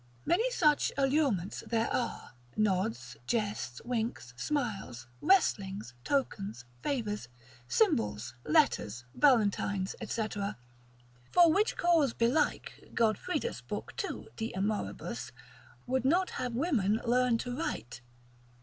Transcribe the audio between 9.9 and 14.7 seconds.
&c. For which cause belike, Godfridus lib. 2. de